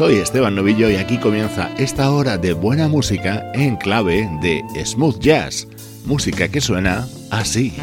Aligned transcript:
Soy 0.00 0.14
Esteban 0.14 0.54
Novillo 0.54 0.88
y 0.88 0.96
aquí 0.96 1.18
comienza 1.18 1.68
esta 1.76 2.10
hora 2.10 2.38
de 2.38 2.54
buena 2.54 2.88
música 2.88 3.52
en 3.52 3.76
clave 3.76 4.26
de 4.40 4.64
smooth 4.82 5.18
jazz, 5.18 5.68
música 6.06 6.48
que 6.48 6.62
suena 6.62 7.06
así. 7.30 7.76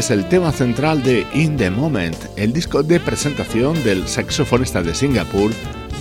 Es 0.00 0.10
el 0.10 0.26
tema 0.30 0.50
central 0.50 1.02
de 1.02 1.26
In 1.34 1.58
the 1.58 1.70
Moment, 1.70 2.16
el 2.36 2.54
disco 2.54 2.82
de 2.82 2.98
presentación 2.98 3.84
del 3.84 4.08
saxofonista 4.08 4.82
de 4.82 4.94
Singapur, 4.94 5.52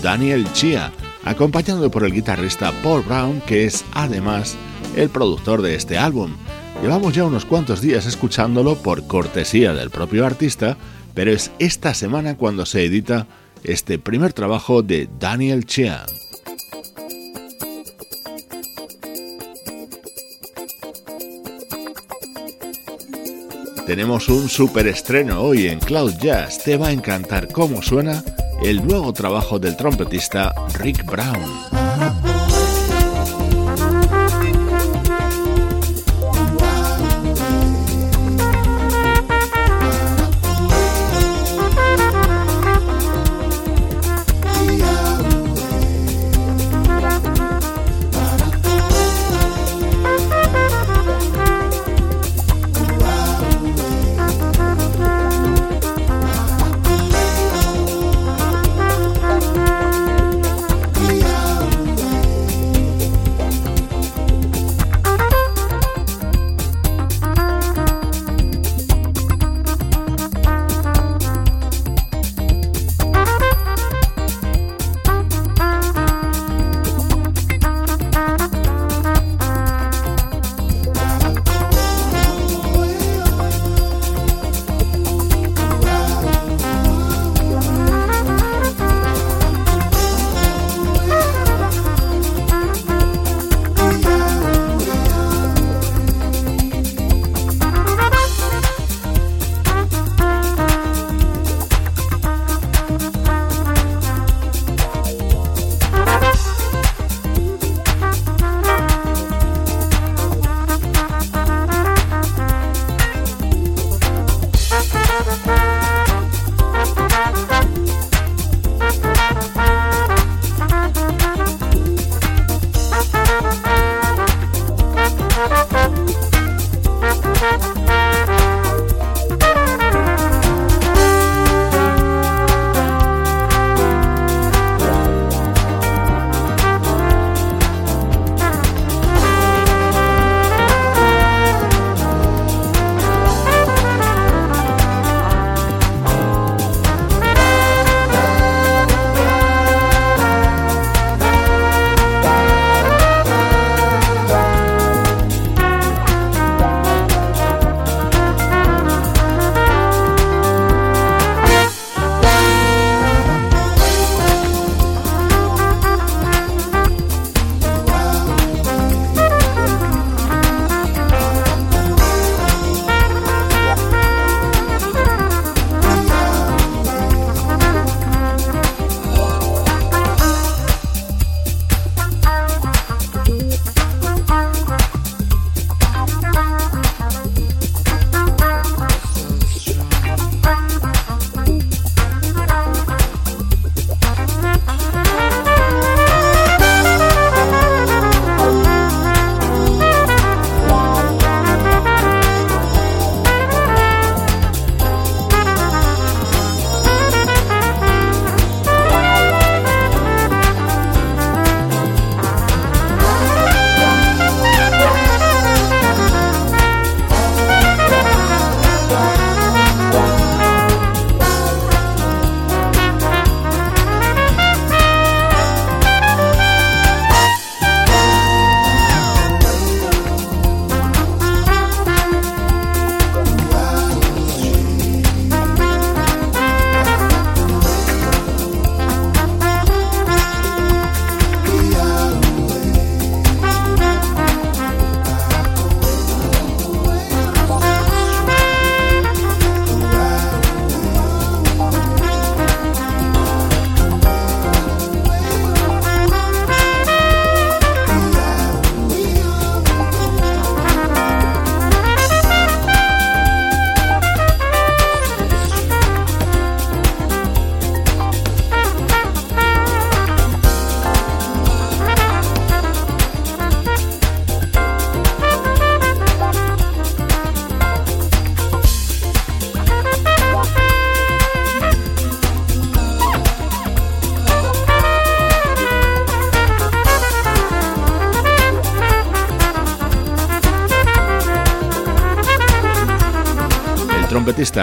Daniel 0.01 0.49
Chia, 0.53 0.93
acompañado 1.25 1.91
por 1.91 2.05
el 2.05 2.13
guitarrista 2.13 2.71
Paul 2.81 3.03
Brown, 3.03 3.41
que 3.41 3.65
es 3.65 3.83
además 3.91 4.55
el 4.95 5.09
productor 5.09 5.61
de 5.61 5.75
este 5.75 5.97
álbum. 5.97 6.31
Llevamos 6.81 7.13
ya 7.13 7.25
unos 7.25 7.43
cuantos 7.43 7.81
días 7.81 8.05
escuchándolo 8.05 8.75
por 8.75 9.05
cortesía 9.05 9.73
del 9.73 9.89
propio 9.89 10.25
artista, 10.25 10.77
pero 11.13 11.31
es 11.31 11.51
esta 11.59 11.93
semana 11.93 12.37
cuando 12.37 12.65
se 12.65 12.85
edita 12.85 13.27
este 13.65 13.99
primer 13.99 14.31
trabajo 14.31 14.81
de 14.81 15.09
Daniel 15.19 15.65
Chia. 15.65 16.05
Tenemos 23.89 24.29
un 24.29 24.49
super 24.49 24.85
estreno 24.85 25.41
hoy 25.41 25.65
en 25.65 25.79
Cloud 25.79 26.13
Jazz. 26.19 26.61
Te 26.63 26.77
va 26.77 26.89
a 26.89 26.91
encantar 26.91 27.47
cómo 27.47 27.81
suena 27.81 28.23
el 28.61 28.85
nuevo 28.85 29.11
trabajo 29.13 29.57
del 29.57 29.75
trompetista 29.75 30.53
Rick 30.77 31.03
Brown. 31.05 31.68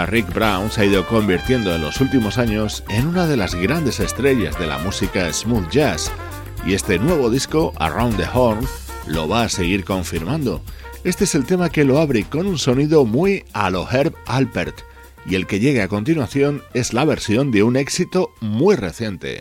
Rick 0.04 0.34
Brown 0.34 0.70
se 0.70 0.82
ha 0.82 0.84
ido 0.84 1.06
convirtiendo 1.06 1.74
en 1.74 1.80
los 1.80 2.00
últimos 2.00 2.36
años 2.36 2.84
en 2.90 3.06
una 3.06 3.26
de 3.26 3.36
las 3.36 3.54
grandes 3.54 4.00
estrellas 4.00 4.58
de 4.58 4.66
la 4.66 4.78
música 4.78 5.32
smooth 5.32 5.70
jazz, 5.70 6.10
y 6.66 6.74
este 6.74 6.98
nuevo 6.98 7.30
disco, 7.30 7.72
Around 7.78 8.16
the 8.18 8.26
Horn, 8.34 8.66
lo 9.06 9.28
va 9.28 9.44
a 9.44 9.48
seguir 9.48 9.84
confirmando. 9.84 10.60
Este 11.04 11.24
es 11.24 11.34
el 11.34 11.46
tema 11.46 11.70
que 11.70 11.84
lo 11.84 12.00
abre 12.00 12.24
con 12.24 12.46
un 12.46 12.58
sonido 12.58 13.04
muy 13.06 13.44
a 13.52 13.70
lo 13.70 13.90
Herb 13.90 14.12
Alpert, 14.26 14.80
y 15.24 15.36
el 15.36 15.46
que 15.46 15.60
llega 15.60 15.84
a 15.84 15.88
continuación 15.88 16.62
es 16.74 16.92
la 16.92 17.04
versión 17.04 17.50
de 17.50 17.62
un 17.62 17.76
éxito 17.76 18.34
muy 18.40 18.76
reciente. 18.76 19.40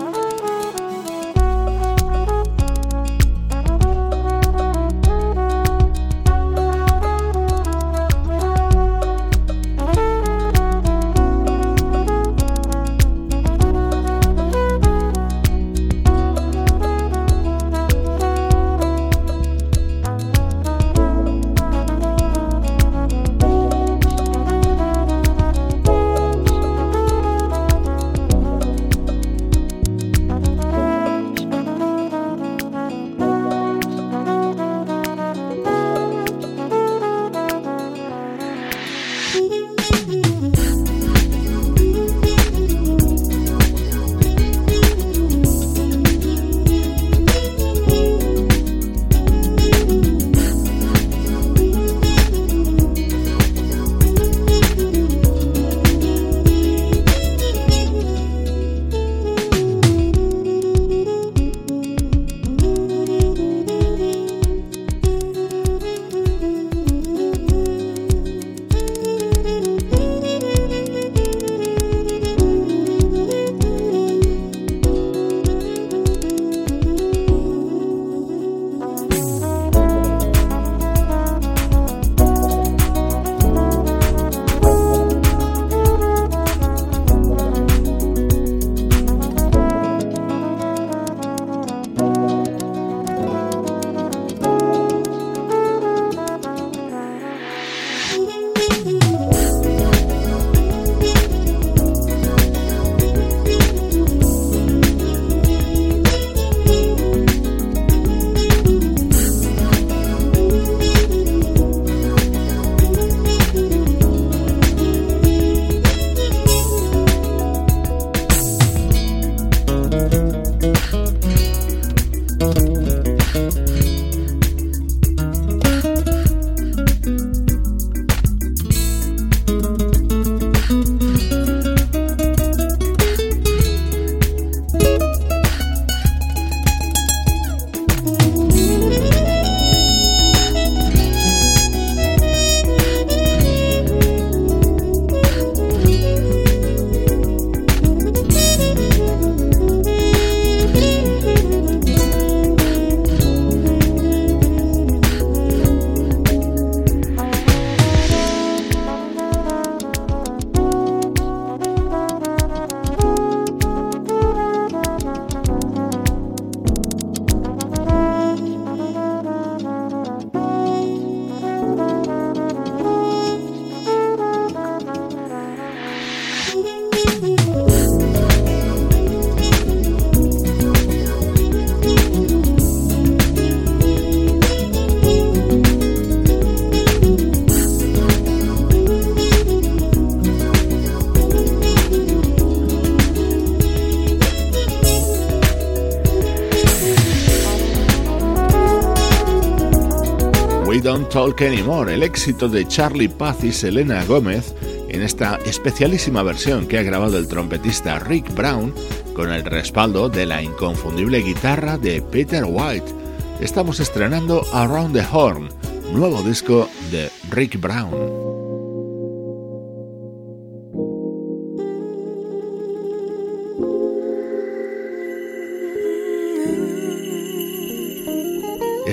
Talk 201.11 201.41
Anymore, 201.41 201.93
el 201.93 202.03
éxito 202.03 202.47
de 202.47 202.65
Charlie 202.65 203.09
Paz 203.09 203.43
y 203.43 203.51
Selena 203.51 204.05
Gómez 204.05 204.55
en 204.87 205.01
esta 205.01 205.37
especialísima 205.45 206.23
versión 206.23 206.67
que 206.67 206.77
ha 206.77 206.83
grabado 206.83 207.17
el 207.17 207.27
trompetista 207.27 207.99
Rick 207.99 208.33
Brown 208.33 208.73
con 209.13 209.29
el 209.29 209.43
respaldo 209.43 210.07
de 210.07 210.25
la 210.25 210.41
inconfundible 210.41 211.21
guitarra 211.21 211.77
de 211.77 212.01
Peter 212.01 212.45
White. 212.47 212.93
Estamos 213.41 213.81
estrenando 213.81 214.41
Around 214.53 214.93
the 214.93 215.05
Horn, 215.11 215.49
nuevo 215.91 216.23
disco 216.23 216.69
de 216.91 217.09
Rick 217.29 217.59
Brown. 217.59 218.30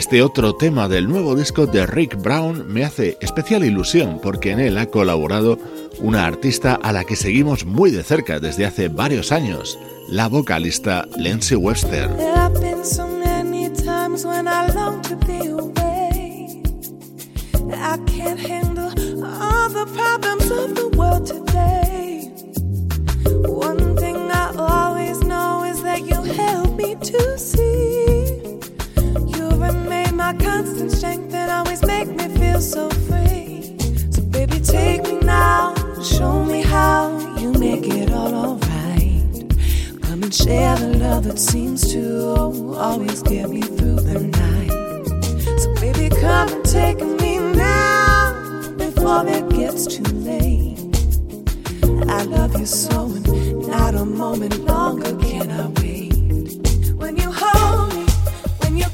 Este 0.08 0.22
otro 0.22 0.54
tema 0.54 0.88
del 0.88 1.06
nuevo 1.06 1.34
disco 1.34 1.66
de 1.66 1.84
Rick 1.84 2.16
Brown 2.22 2.66
me 2.66 2.82
hace 2.82 3.18
especial 3.20 3.62
ilusión 3.62 4.20
porque 4.22 4.52
en 4.52 4.58
él 4.58 4.78
ha 4.78 4.86
colaborado 4.86 5.58
una 6.00 6.24
artista 6.24 6.76
a 6.82 6.92
la 6.92 7.04
que 7.04 7.14
seguimos 7.14 7.66
muy 7.66 7.90
de 7.90 8.02
cerca 8.02 8.40
desde 8.40 8.64
hace 8.64 8.88
varios 8.88 9.32
años, 9.32 9.78
la 10.08 10.28
vocalista 10.28 11.06
Lindsay 11.18 11.58
Webster. 11.58 12.08
my 30.32 30.44
constant 30.44 30.92
strength 30.92 31.32
and 31.32 31.50
always 31.50 31.82
make 31.86 32.06
me 32.08 32.28
feel 32.36 32.60
so 32.60 32.90
free. 33.08 33.74
So, 34.10 34.20
baby, 34.24 34.60
take 34.60 35.02
me 35.04 35.20
now, 35.20 35.74
show 36.02 36.44
me 36.44 36.60
how 36.60 37.18
you 37.38 37.52
make 37.52 37.86
it 37.86 38.12
all 38.12 38.34
alright. 38.34 39.48
Come 40.02 40.22
and 40.24 40.34
share 40.34 40.76
the 40.76 40.98
love 40.98 41.24
that 41.24 41.38
seems 41.38 41.90
to 41.92 42.74
always 42.76 43.22
get 43.22 43.48
me 43.48 43.62
through 43.62 44.00
the 44.10 44.20
night. 44.20 45.60
So, 45.60 45.74
baby, 45.76 46.10
come 46.20 46.52
and 46.52 46.64
take 46.66 47.00
me 47.22 47.38
now 47.38 48.74
before 48.76 49.26
it 49.26 49.48
gets 49.48 49.86
too 49.86 50.12
late. 50.30 50.76
I 52.06 52.24
love 52.24 52.52
you 52.60 52.66
so, 52.66 53.06
and 53.06 53.66
not 53.66 53.94
a 53.94 54.04
moment 54.04 54.58
longer 54.66 55.16
can 55.16 55.50
I 55.50 55.68
wait. 55.80 55.97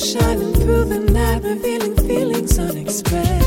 shining 0.00 0.54
through 0.54 0.84
the 0.84 0.98
night, 0.98 1.42
revealing 1.42 1.94
feelings 1.96 2.58
unexpressed. 2.58 3.39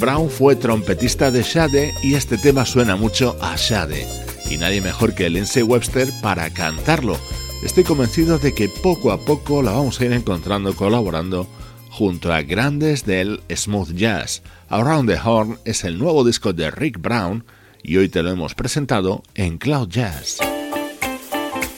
Brown 0.00 0.30
fue 0.30 0.56
trompetista 0.56 1.30
de 1.30 1.42
Shade 1.42 1.92
y 2.02 2.14
este 2.14 2.38
tema 2.38 2.64
suena 2.64 2.96
mucho 2.96 3.36
a 3.42 3.54
Shade. 3.56 4.06
Y 4.48 4.56
nadie 4.56 4.80
mejor 4.80 5.14
que 5.14 5.28
Lindsay 5.28 5.62
Webster 5.62 6.08
para 6.22 6.48
cantarlo. 6.48 7.18
Estoy 7.62 7.84
convencido 7.84 8.38
de 8.38 8.54
que 8.54 8.70
poco 8.70 9.12
a 9.12 9.20
poco 9.20 9.62
la 9.62 9.72
vamos 9.72 10.00
a 10.00 10.06
ir 10.06 10.12
encontrando 10.12 10.74
colaborando 10.74 11.46
junto 11.90 12.32
a 12.32 12.40
grandes 12.40 13.04
del 13.04 13.42
smooth 13.54 13.92
jazz. 13.92 14.42
Around 14.70 15.10
the 15.10 15.18
Horn 15.22 15.58
es 15.66 15.84
el 15.84 15.98
nuevo 15.98 16.24
disco 16.24 16.54
de 16.54 16.70
Rick 16.70 16.98
Brown 16.98 17.44
y 17.82 17.98
hoy 17.98 18.08
te 18.08 18.22
lo 18.22 18.30
hemos 18.30 18.54
presentado 18.54 19.22
en 19.34 19.58
Cloud 19.58 19.88
Jazz. 19.90 20.38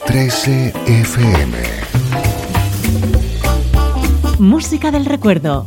13 0.07 0.73
FM 0.87 1.59
Música 4.39 4.91
del 4.91 5.07
recuerdo 5.07 5.67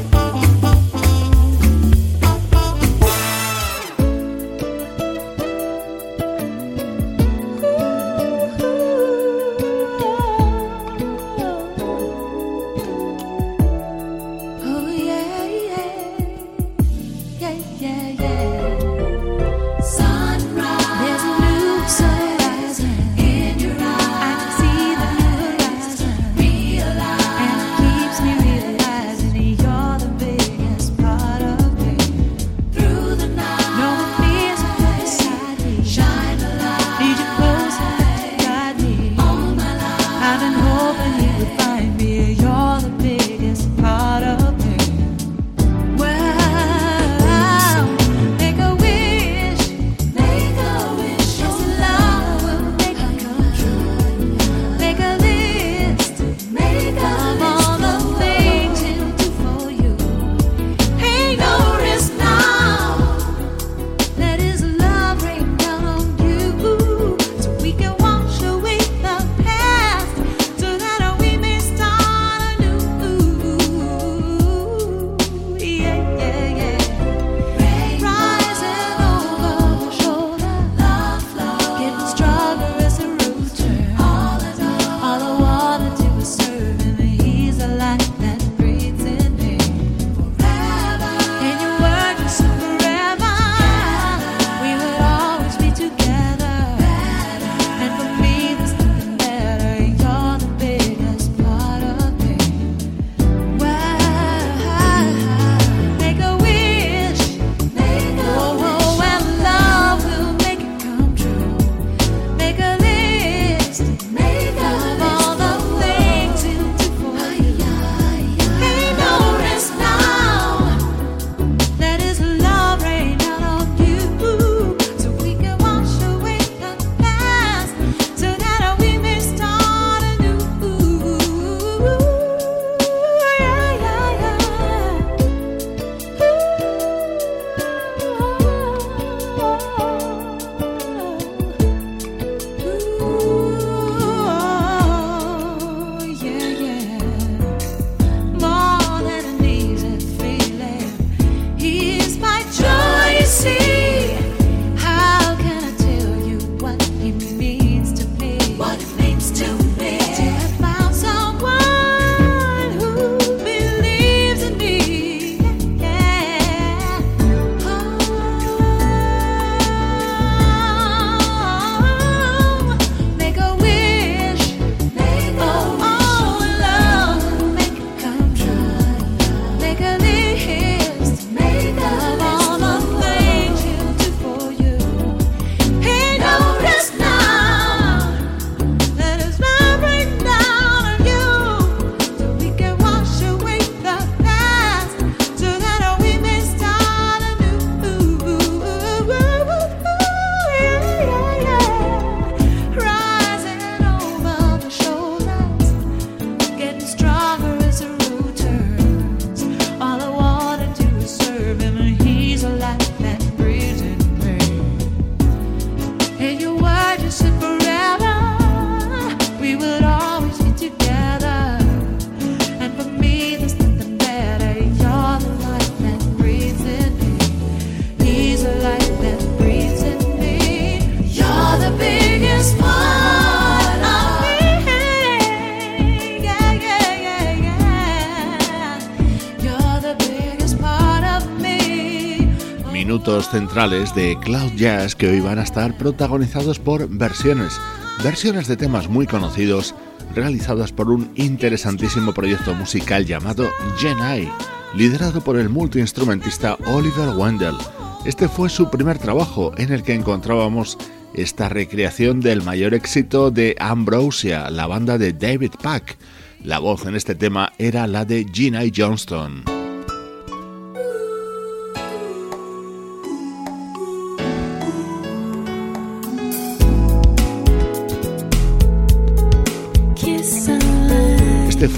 De 243.51 244.17
Cloud 244.23 244.53
Jazz 244.55 244.95
que 244.95 245.09
hoy 245.09 245.19
van 245.19 245.37
a 245.37 245.43
estar 245.43 245.77
protagonizados 245.77 246.57
por 246.57 246.87
versiones, 246.87 247.59
versiones 248.01 248.47
de 248.47 248.55
temas 248.55 248.87
muy 248.87 249.05
conocidos 249.05 249.75
realizadas 250.15 250.71
por 250.71 250.89
un 250.89 251.11
interesantísimo 251.15 252.13
proyecto 252.13 252.53
musical 252.53 253.05
llamado 253.05 253.49
Genai, 253.77 254.31
liderado 254.73 255.19
por 255.19 255.37
el 255.37 255.49
multiinstrumentista 255.49 256.57
Oliver 256.67 257.09
Wendell. 257.09 257.57
Este 258.05 258.29
fue 258.29 258.49
su 258.49 258.69
primer 258.69 258.99
trabajo 258.99 259.51
en 259.57 259.73
el 259.73 259.83
que 259.83 259.95
encontrábamos 259.95 260.77
esta 261.13 261.49
recreación 261.49 262.21
del 262.21 262.43
mayor 262.43 262.73
éxito 262.73 263.31
de 263.31 263.57
Ambrosia, 263.59 264.49
la 264.49 264.65
banda 264.65 264.97
de 264.97 265.11
David 265.11 265.51
Pack. 265.61 265.97
La 266.41 266.59
voz 266.59 266.85
en 266.85 266.95
este 266.95 267.15
tema 267.15 267.51
era 267.57 267.85
la 267.85 268.05
de 268.05 268.25
Genai 268.33 268.71
Johnston. 268.73 269.60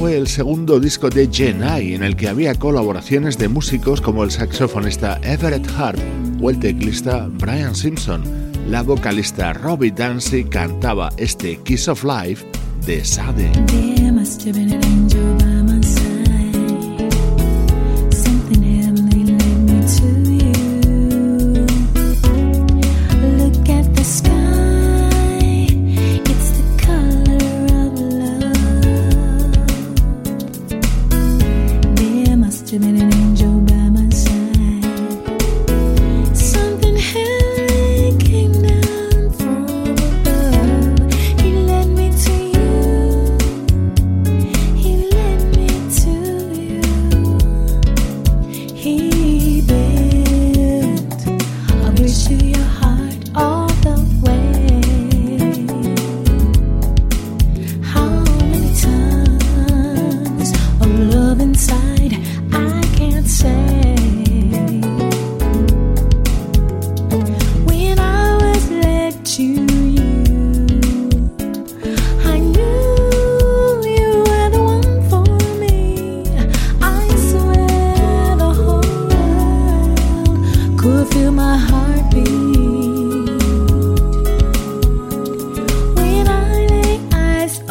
Fue 0.03 0.17
el 0.17 0.27
segundo 0.27 0.81
disco 0.81 1.09
de 1.09 1.29
Genai 1.31 1.93
en 1.93 2.03
el 2.03 2.17
que 2.17 2.27
había 2.27 2.55
colaboraciones 2.55 3.37
de 3.37 3.47
músicos 3.47 4.01
como 4.01 4.25
el 4.25 4.31
saxofonista 4.31 5.17
Everett 5.23 5.65
Harp 5.77 5.97
o 6.41 6.49
el 6.49 6.59
teclista 6.59 7.29
Brian 7.31 7.73
Simpson. 7.73 8.21
La 8.67 8.81
vocalista 8.81 9.53
Robbie 9.53 9.91
Dancy 9.91 10.43
cantaba 10.43 11.09
este 11.15 11.55
Kiss 11.63 11.87
of 11.87 12.03
Life 12.03 12.45
de 12.85 13.05
Sade. 13.05 13.49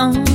on. 0.02 0.31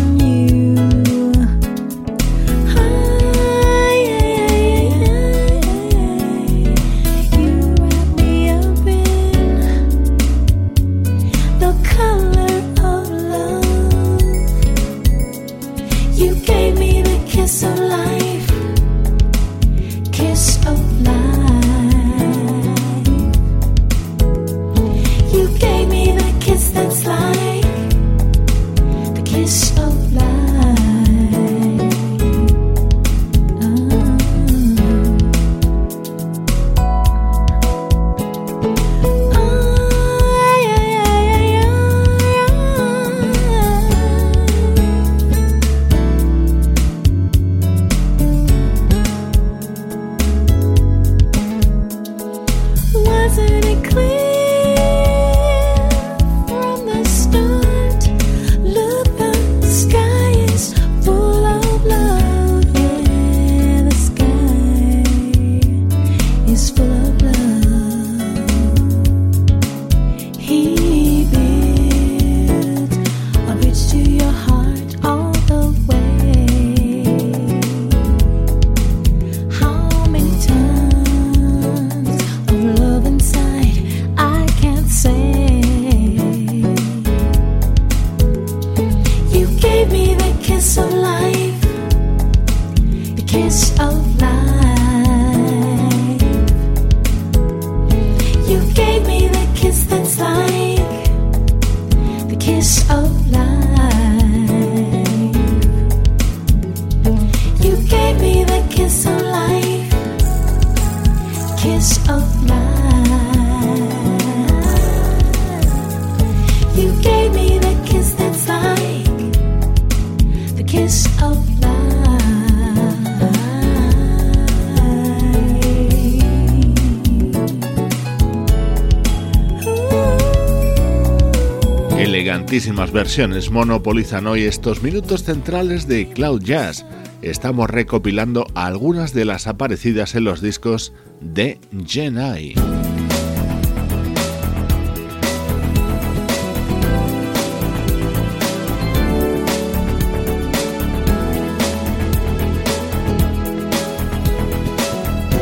Elegantísimas 132.47 132.93
versiones 132.93 133.51
monopolizan 133.51 134.25
hoy 134.25 134.43
estos 134.43 134.81
minutos 134.81 135.23
centrales 135.23 135.85
de 135.85 136.07
Cloud 136.07 136.41
Jazz. 136.41 136.85
Estamos 137.21 137.69
recopilando 137.69 138.47
algunas 138.55 139.13
de 139.13 139.25
las 139.25 139.47
aparecidas 139.47 140.15
en 140.15 140.23
los 140.23 140.39
discos 140.39 140.93
de 141.19 141.59
Genai. 141.85 142.53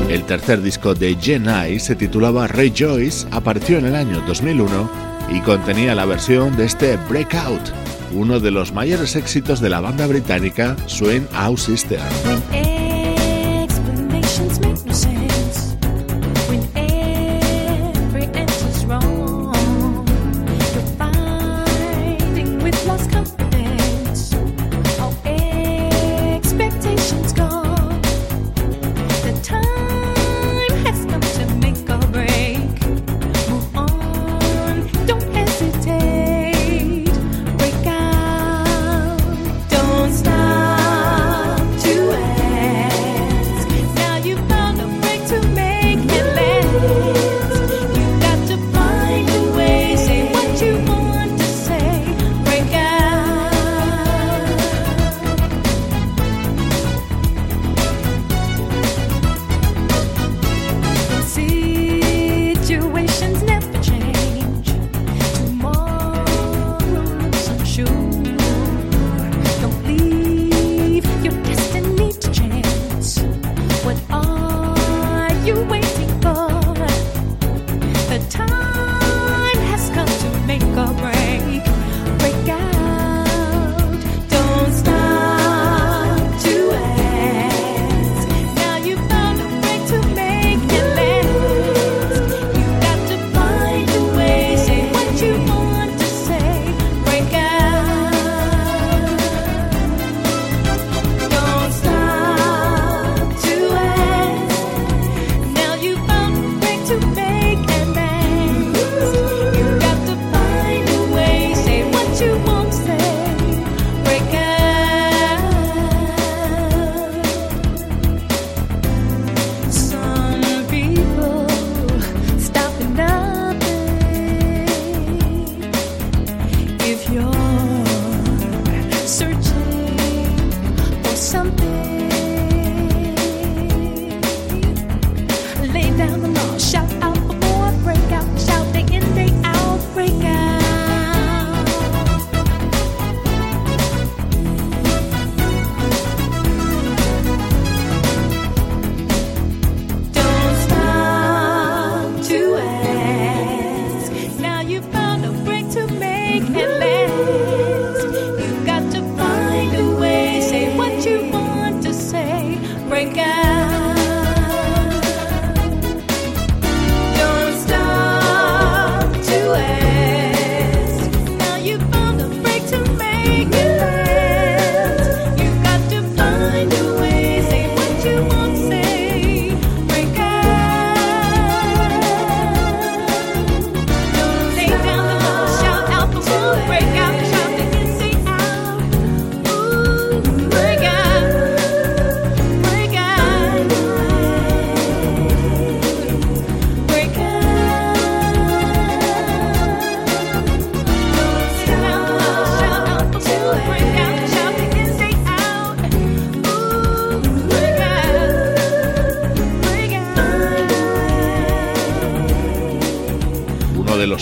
El 0.09 0.23
tercer 0.23 0.63
disco 0.63 0.95
de 0.95 1.15
Genai 1.21 1.79
se 1.79 1.95
titulaba 1.95 2.47
Rejoice, 2.47 3.27
apareció 3.29 3.77
en 3.77 3.85
el 3.85 3.95
año 3.95 4.23
2001 4.25 5.14
y 5.29 5.41
contenía 5.41 5.95
la 5.95 6.05
versión 6.05 6.55
de 6.55 6.65
este 6.65 6.97
Breakout, 7.09 7.61
uno 8.13 8.39
de 8.39 8.51
los 8.51 8.73
mayores 8.73 9.15
éxitos 9.15 9.59
de 9.61 9.69
la 9.69 9.81
banda 9.81 10.07
británica 10.07 10.75
Swing 10.87 11.25
Out 11.33 11.59
Sister. 11.59 12.64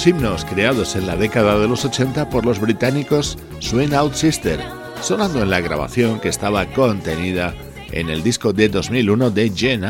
Himnos 0.06 0.44
creados 0.46 0.96
en 0.96 1.08
la 1.08 1.16
década 1.16 1.58
de 1.60 1.68
los 1.68 1.86
80 1.86 2.30
por 2.30 2.46
los 2.46 2.60
británicos 2.60 3.38
Swing 3.60 3.94
Out 3.94 4.13
Sister, 4.13 4.60
sonando 5.02 5.42
en 5.42 5.50
la 5.50 5.62
grabación 5.62 6.20
que 6.20 6.30
estaba 6.30 6.66
contenida 6.68 7.54
en 7.92 8.10
el 8.10 8.24
disco 8.24 8.54
de 8.54 8.70
2001 8.70 9.32
de 9.32 9.50
Gen 9.50 9.84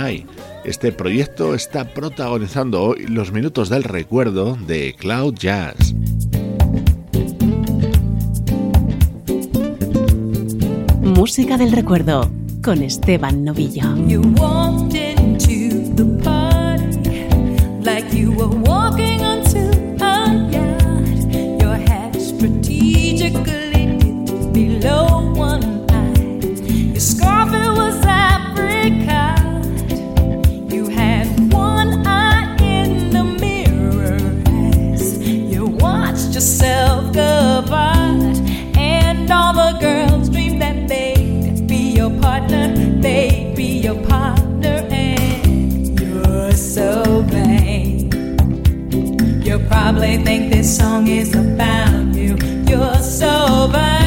Este 0.66 0.92
proyecto 0.92 1.56
está 1.56 1.86
protagonizando 1.94 2.84
hoy 2.84 3.08
los 3.08 3.32
minutos 3.32 3.70
del 3.70 3.84
recuerdo 3.84 4.58
de 4.68 4.94
Cloud 4.98 5.36
Jazz. 5.36 5.94
Música 11.02 11.58
del 11.58 11.72
recuerdo 11.72 12.30
con 12.62 12.84
Esteban 12.84 13.44
Novillo. 13.44 13.84
Song 50.64 51.08
is 51.08 51.36
about 51.36 52.14
you. 52.16 52.38
You're 52.68 52.96
so 53.00 53.68
vain. 53.72 54.03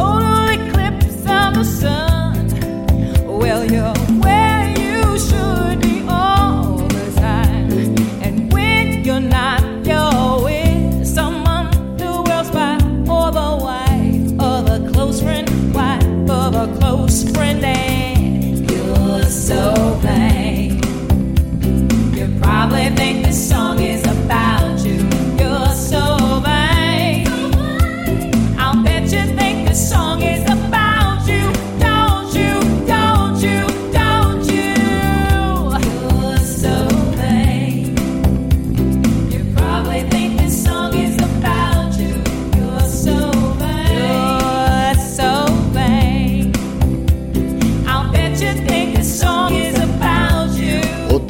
total 0.00 0.48
eclipse 0.48 1.20
of 1.38 1.50
the 1.58 1.64
sun. 1.64 2.46
Well, 3.40 3.62
you're 3.70 3.99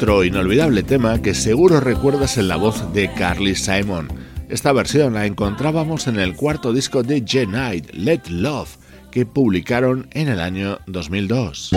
otro 0.01 0.23
inolvidable 0.23 0.81
tema 0.81 1.21
que 1.21 1.35
seguro 1.35 1.79
recuerdas 1.79 2.39
en 2.39 2.47
la 2.47 2.55
voz 2.55 2.91
de 2.91 3.13
Carly 3.13 3.53
Simon. 3.53 4.07
Esta 4.49 4.73
versión 4.73 5.13
la 5.13 5.27
encontrábamos 5.27 6.07
en 6.07 6.19
el 6.19 6.35
cuarto 6.35 6.73
disco 6.73 7.03
de 7.03 7.19
J. 7.19 7.45
Knight, 7.45 7.91
Let 7.93 8.21
Love, 8.29 8.77
que 9.11 9.27
publicaron 9.27 10.07
en 10.09 10.29
el 10.29 10.39
año 10.39 10.79
2002. 10.87 11.73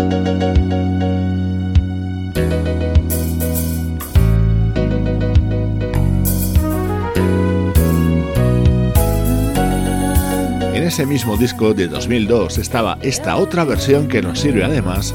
En 10.73 10.83
ese 10.83 11.05
mismo 11.05 11.37
disco 11.37 11.75
de 11.75 11.89
2002 11.89 12.57
estaba 12.57 12.97
esta 13.03 13.37
otra 13.37 13.65
versión 13.65 14.09
que 14.09 14.23
nos 14.23 14.41
sirve 14.41 14.65
además 14.65 15.15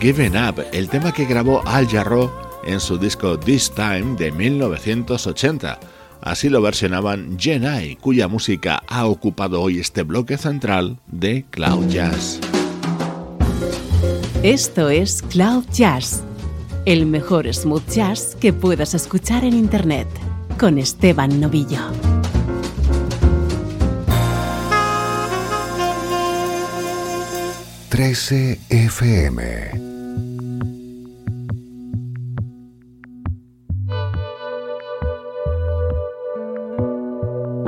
Giving 0.00 0.34
Up, 0.34 0.64
el 0.72 0.88
tema 0.88 1.12
que 1.12 1.26
grabó 1.26 1.62
Al 1.66 1.86
Jarreau 1.86 2.30
en 2.64 2.80
su 2.80 2.96
disco 2.96 3.38
This 3.38 3.70
Time 3.70 4.16
de 4.16 4.32
1980. 4.32 5.78
Así 6.22 6.48
lo 6.48 6.62
versionaban 6.62 7.38
Genai, 7.38 7.96
cuya 7.96 8.26
música 8.26 8.82
ha 8.88 9.04
ocupado 9.06 9.60
hoy 9.60 9.78
este 9.78 10.02
bloque 10.02 10.38
central 10.38 10.98
de 11.06 11.44
Cloud 11.50 11.88
Jazz. 11.88 12.40
Esto 14.42 14.88
es 14.88 15.20
Cloud 15.20 15.64
Jazz, 15.70 16.22
el 16.86 17.04
mejor 17.04 17.52
smooth 17.52 17.86
jazz 17.90 18.38
que 18.40 18.54
puedas 18.54 18.94
escuchar 18.94 19.44
en 19.44 19.52
Internet, 19.52 20.08
con 20.58 20.78
Esteban 20.78 21.40
Novillo. 21.40 21.80
13 27.90 28.58
FM. 28.70 29.89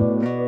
13 0.03 0.21
FM 0.21 0.42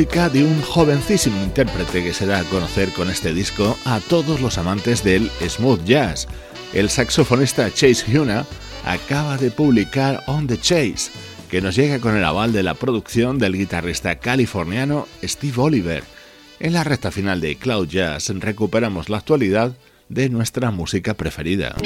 de 0.00 0.44
un 0.44 0.62
jovencísimo 0.62 1.42
intérprete 1.42 2.02
que 2.02 2.14
se 2.14 2.24
da 2.24 2.38
a 2.38 2.44
conocer 2.44 2.90
con 2.94 3.10
este 3.10 3.34
disco 3.34 3.76
a 3.84 4.00
todos 4.00 4.40
los 4.40 4.56
amantes 4.56 5.04
del 5.04 5.30
smooth 5.46 5.84
jazz. 5.84 6.26
El 6.72 6.88
saxofonista 6.88 7.70
Chase 7.70 8.18
Huna 8.18 8.46
acaba 8.86 9.36
de 9.36 9.50
publicar 9.50 10.24
On 10.26 10.46
the 10.46 10.56
Chase, 10.56 11.10
que 11.50 11.60
nos 11.60 11.76
llega 11.76 11.98
con 11.98 12.16
el 12.16 12.24
aval 12.24 12.54
de 12.54 12.62
la 12.62 12.72
producción 12.72 13.38
del 13.38 13.58
guitarrista 13.58 14.18
californiano 14.18 15.06
Steve 15.22 15.60
Oliver. 15.60 16.02
En 16.60 16.72
la 16.72 16.82
recta 16.82 17.10
final 17.10 17.42
de 17.42 17.56
Cloud 17.56 17.88
Jazz 17.88 18.30
recuperamos 18.30 19.10
la 19.10 19.18
actualidad 19.18 19.74
de 20.08 20.30
nuestra 20.30 20.70
música 20.70 21.12
preferida. 21.12 21.76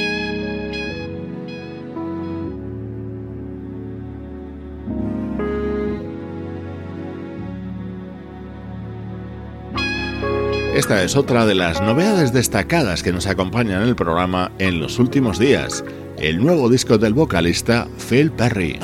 Esta 10.74 11.04
es 11.04 11.14
otra 11.14 11.46
de 11.46 11.54
las 11.54 11.80
novedades 11.80 12.32
destacadas 12.32 13.04
que 13.04 13.12
nos 13.12 13.28
acompañan 13.28 13.82
en 13.82 13.88
el 13.88 13.94
programa 13.94 14.50
en 14.58 14.80
los 14.80 14.98
últimos 14.98 15.38
días, 15.38 15.84
el 16.18 16.44
nuevo 16.44 16.68
disco 16.68 16.98
del 16.98 17.14
vocalista 17.14 17.86
Phil 18.08 18.32
Perry. 18.32 18.80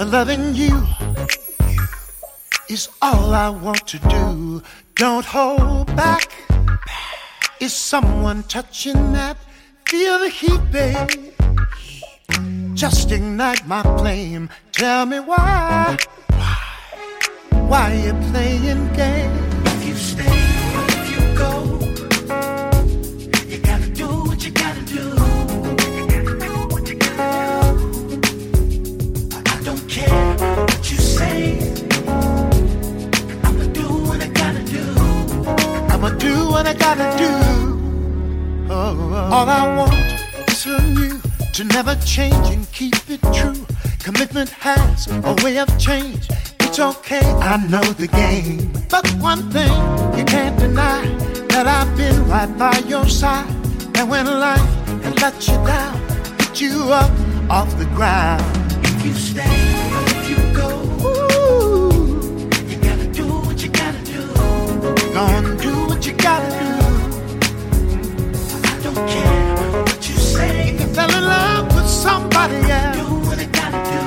Is 7.60 7.74
someone 7.74 8.42
touching 8.44 9.12
that? 9.12 9.36
Feel 9.84 10.18
the 10.18 10.30
babe. 10.72 11.34
Just 12.74 13.10
ignite 13.10 13.66
my 13.66 13.82
flame. 13.98 14.48
Tell 14.72 15.04
me 15.04 15.18
why. 15.18 15.98
Why 17.50 17.92
you 18.02 18.14
playing 18.30 18.88
games? 18.94 19.84
You 19.84 19.94
stay, 19.94 20.59
what 36.60 36.66
I 36.66 36.74
gotta 36.74 37.08
do. 37.16 37.32
Oh, 38.68 39.12
oh, 39.14 39.34
all 39.34 39.48
I 39.48 39.62
want 39.78 39.94
is 40.50 40.62
for 40.62 40.82
you 40.98 41.18
to 41.54 41.64
never 41.64 41.94
change 42.04 42.46
and 42.54 42.70
keep 42.70 42.96
it 43.08 43.22
true. 43.32 43.64
Commitment 43.98 44.50
has 44.50 45.06
a 45.08 45.34
way 45.42 45.58
of 45.58 45.68
change. 45.78 46.28
It's 46.60 46.78
okay, 46.78 47.24
I 47.52 47.56
know 47.72 47.86
the 48.02 48.08
game. 48.08 48.70
But 48.90 49.08
one 49.30 49.50
thing 49.50 49.72
you 50.18 50.24
can't 50.26 50.58
deny 50.58 51.00
that 51.48 51.66
I've 51.66 51.96
been 51.96 52.28
right 52.28 52.52
by 52.58 52.76
your 52.80 53.08
side. 53.08 53.48
And 53.96 54.10
when 54.10 54.26
life 54.26 54.70
has 55.04 55.14
let 55.22 55.48
you 55.48 55.54
down, 55.64 55.96
pick 56.40 56.60
you 56.60 56.92
up 56.92 57.10
off 57.48 57.70
the 57.78 57.88
ground. 57.96 58.44
If 58.84 59.06
you 59.06 59.14
stay, 59.14 59.56
if 60.18 60.28
you 60.28 60.36
go, 60.54 60.68
ooh, 61.08 62.50
you 62.68 62.76
gotta 62.86 63.08
do 63.10 63.26
what 63.46 63.62
you 63.62 63.70
gotta 63.70 64.02
do. 64.04 64.20
What 65.16 65.59
you 66.10 66.16
gotta 66.16 66.50
do. 66.58 66.70
I 68.68 68.80
don't 68.82 69.02
care 69.08 69.82
what 69.82 70.08
you 70.08 70.16
say. 70.16 70.70
If 70.70 70.80
you 70.80 70.86
fell 70.88 71.10
in 71.10 71.24
love 71.24 71.66
with 71.74 71.88
somebody 71.88 72.56
else, 72.68 72.96
do 72.96 73.04
what 73.26 73.38
you 73.38 73.46
gotta 73.60 73.80
do. 73.94 74.02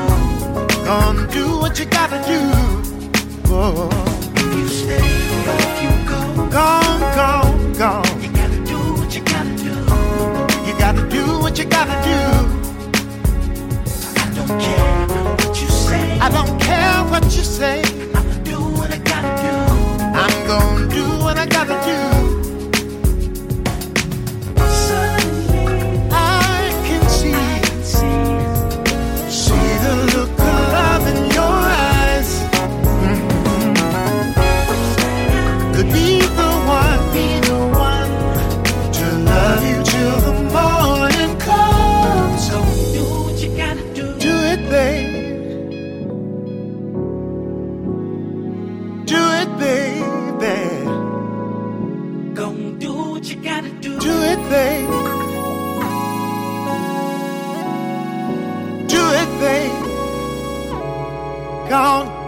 Gonna 0.85 1.27
do 1.31 1.45
what 1.61 1.79
you 1.79 1.85
gotta 1.85 2.19
do. 2.33 2.41
Oh. 3.47 3.89
If 4.35 4.57
you 4.57 4.67
stay 4.67 5.11
or 5.47 5.55
if 5.65 5.75
you 5.83 5.91
go, 6.09 6.19
gone, 6.49 7.01
gone, 7.19 7.73
gone. 7.73 8.21
You 8.21 8.29
gotta 8.39 8.59
do 8.65 8.79
what 8.99 9.15
you 9.15 9.23
gotta 9.23 9.55
do. 9.67 9.75
You 10.67 10.73
gotta 10.83 11.03
do 11.09 11.23
what 11.39 11.57
you 11.57 11.65
gotta 11.65 11.97
do. 12.11 12.19
I 14.23 14.27
don't 14.35 14.59
care 14.59 15.07
what 15.39 15.61
you 15.61 15.67
say. 15.69 16.19
I 16.19 16.29
don't 16.29 16.59
care 16.59 16.99
what 17.11 17.23
you 17.23 17.43
say. 17.43 17.81
I'm 20.23 20.47
gonna 20.47 20.87
do 20.87 21.03
what 21.21 21.37
I 21.37 21.45
gotta 21.45 21.73
do. 21.85 22.12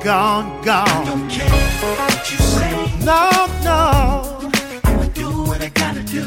Gone, 0.06 0.62
gone. 0.62 0.88
I 0.88 1.04
don't 1.04 1.28
care 1.32 1.50
what 1.98 2.32
you 2.32 2.38
say. 2.38 2.70
No, 3.04 3.22
no. 3.64 4.50
I'ma 4.84 5.06
do 5.16 5.28
what 5.50 5.64
I 5.64 5.70
gotta 5.70 6.04
do. 6.04 6.26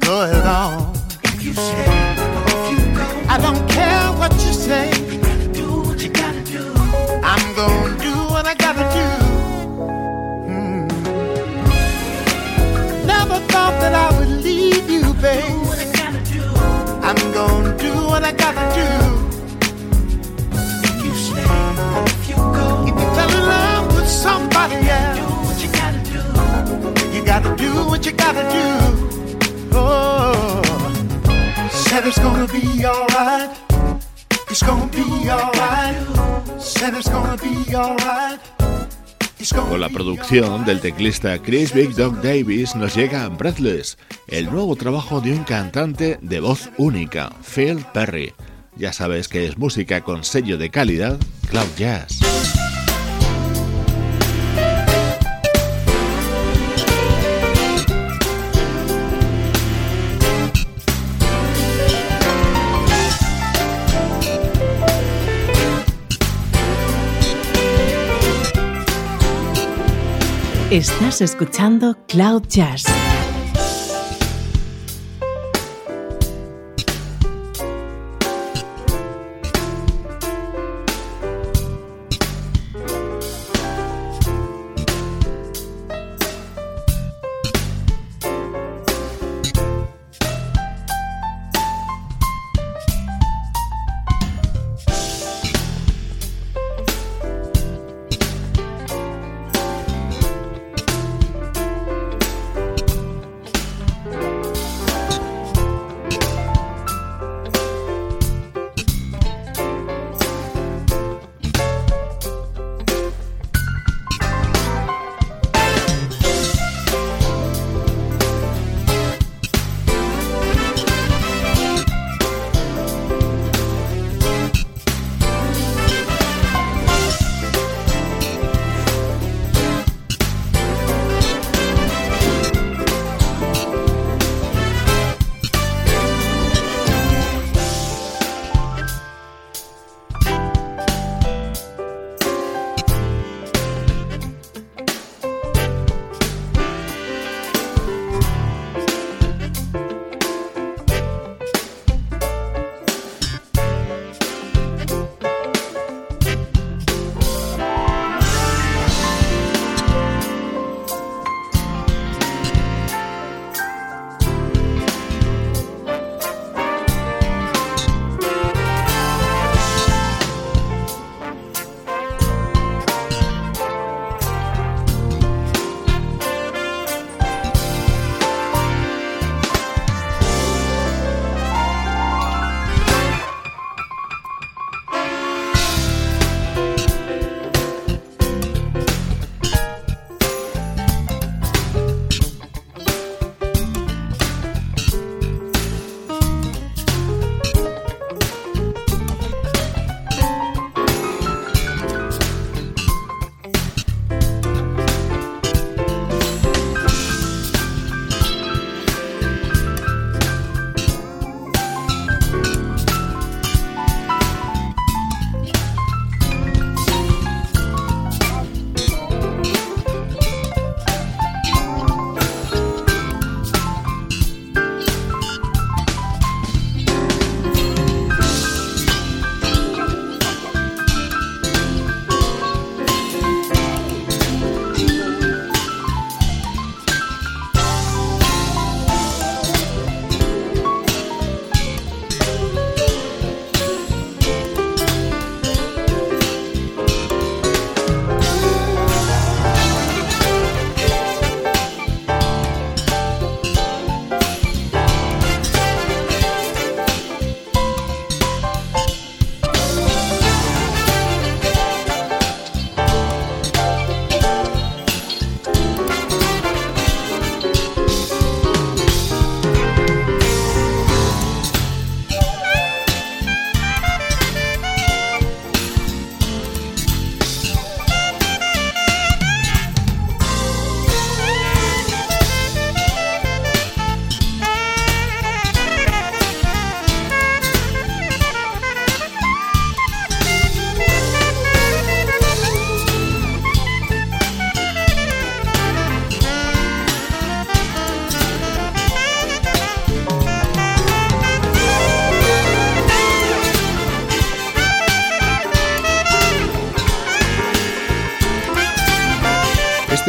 Go 0.00 0.22
ahead 0.22 0.46
on. 0.46 0.94
If 1.24 1.44
you 1.44 1.52
stay, 1.52 1.84
if 2.48 2.70
you 2.70 2.78
go. 2.96 3.04
I 3.28 3.36
don't 3.42 3.68
care 3.68 4.08
what 4.16 4.32
you 4.32 4.54
say. 4.54 4.88
You 5.12 5.18
gotta 5.20 5.48
do 5.48 5.82
what 5.82 6.02
you 6.02 6.08
gotta 6.08 6.42
do. 6.44 6.72
I'm 7.22 7.54
gonna 7.54 7.98
do 7.98 8.14
what 8.32 8.46
I 8.46 8.54
gotta 8.54 8.88
do. 8.98 9.08
Mm. 10.48 10.88
Never 13.04 13.38
thought 13.52 13.78
that 13.82 13.94
I 13.94 14.18
would 14.18 14.42
leave 14.42 14.88
you, 14.88 15.12
babe. 15.20 15.44
I'm 17.04 17.20
gonna 17.34 17.76
do 17.76 17.92
what 18.06 18.24
I 18.24 18.32
gotta 18.32 18.74
do. 18.74 19.03
Con 39.68 39.80
la 39.80 39.90
producción 39.90 40.64
del 40.64 40.80
teclista 40.80 41.38
Chris 41.42 41.74
Big 41.74 41.94
Dog 41.94 42.22
Davis 42.22 42.74
nos 42.74 42.94
llega 42.94 43.28
Breathless, 43.28 43.98
el 44.28 44.50
nuevo 44.50 44.76
trabajo 44.76 45.20
de 45.20 45.32
un 45.32 45.44
cantante 45.44 46.18
de 46.22 46.40
voz 46.40 46.70
única, 46.78 47.30
Phil 47.54 47.84
Perry. 47.92 48.32
Ya 48.76 48.94
sabes 48.94 49.28
que 49.28 49.46
es 49.46 49.58
música 49.58 50.00
con 50.00 50.24
sello 50.24 50.56
de 50.56 50.70
calidad, 50.70 51.18
Cloud 51.50 51.68
Jazz. 51.76 52.63
Estás 70.74 71.20
escuchando 71.20 71.96
Cloud 72.08 72.48
Jazz, 72.48 72.82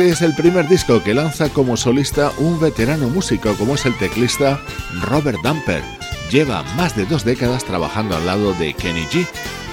Es 0.06 0.22
el 0.22 0.36
primer 0.36 0.68
disco 0.70 1.02
que 1.02 1.16
lanza 1.16 1.50
como 1.50 1.76
solista 1.76 2.32
un 2.38 2.60
veterano 2.60 3.10
músico 3.10 3.56
como 3.56 3.74
es 3.74 3.88
el 3.88 3.98
teclista 3.98 4.62
Robert 5.02 5.40
Dumper. 5.42 5.82
Lleva 6.30 6.62
más 6.76 6.96
de 6.96 7.08
dos 7.08 7.26
décadas 7.26 7.66
trabajando 7.66 8.16
al 8.16 8.24
lado 8.24 8.54
de 8.54 8.76
Kenny 8.76 9.04
G 9.06 9.26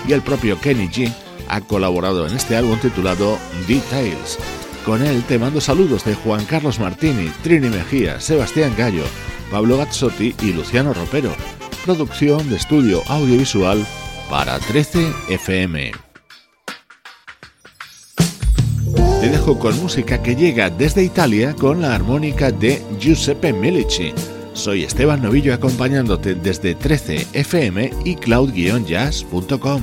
y 0.08 0.12
el 0.14 0.22
propio 0.22 0.58
Kenny 0.58 0.88
G 0.88 1.12
ha 1.48 1.60
colaborado 1.60 2.26
en 2.26 2.34
este 2.34 2.56
álbum 2.56 2.78
titulado 2.78 3.38
Details. 3.68 4.38
Con 4.86 5.02
él 5.04 5.22
te 5.24 5.38
mando 5.38 5.60
saludos 5.60 6.02
de 6.06 6.14
Juan 6.14 6.46
Carlos 6.46 6.80
Martini, 6.80 7.28
Trini 7.42 7.68
Mejía, 7.68 8.18
Sebastián 8.18 8.72
Gallo, 8.74 9.04
Pablo 9.50 9.76
Gazzotti 9.76 10.34
y 10.40 10.54
Luciano 10.54 10.94
Ropero. 10.94 11.36
Producción 11.84 12.48
de 12.48 12.56
estudio 12.56 13.02
audiovisual 13.06 13.86
para 14.30 14.58
13 14.60 15.12
FM. 15.28 16.11
con 19.44 19.80
música 19.82 20.22
que 20.22 20.36
llega 20.36 20.70
desde 20.70 21.02
Italia 21.02 21.52
con 21.58 21.82
la 21.82 21.96
armónica 21.96 22.52
de 22.52 22.80
Giuseppe 23.00 23.52
Melici. 23.52 24.14
Soy 24.54 24.84
Esteban 24.84 25.20
Novillo 25.20 25.52
acompañándote 25.52 26.36
desde 26.36 26.78
13fm 26.78 27.92
y 28.04 28.14
cloud-jazz.com. 28.14 29.82